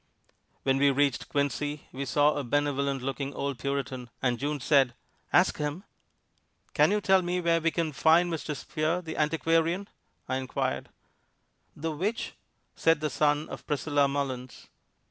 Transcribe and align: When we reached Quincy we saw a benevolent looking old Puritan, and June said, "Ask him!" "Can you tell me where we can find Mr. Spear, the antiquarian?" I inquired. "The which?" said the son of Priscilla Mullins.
When 0.63 0.79
we 0.79 0.89
reached 0.89 1.29
Quincy 1.29 1.87
we 1.91 2.05
saw 2.05 2.33
a 2.33 2.43
benevolent 2.43 3.03
looking 3.03 3.35
old 3.35 3.59
Puritan, 3.59 4.09
and 4.19 4.39
June 4.39 4.59
said, 4.59 4.95
"Ask 5.31 5.59
him!" 5.59 5.83
"Can 6.73 6.89
you 6.89 6.99
tell 7.01 7.21
me 7.21 7.39
where 7.39 7.61
we 7.61 7.69
can 7.69 7.91
find 7.91 8.33
Mr. 8.33 8.55
Spear, 8.55 9.03
the 9.03 9.15
antiquarian?" 9.15 9.87
I 10.27 10.37
inquired. 10.37 10.89
"The 11.75 11.91
which?" 11.91 12.33
said 12.75 12.99
the 12.99 13.11
son 13.11 13.47
of 13.49 13.67
Priscilla 13.67 14.07
Mullins. 14.07 14.69